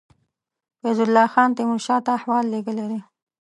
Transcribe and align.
فیض 0.79 0.99
الله 1.05 1.27
خان 1.33 1.49
تېمور 1.57 1.79
شاه 1.85 2.01
ته 2.05 2.11
احوال 2.17 2.45
لېږلی 2.51 2.85
دی. 2.91 2.99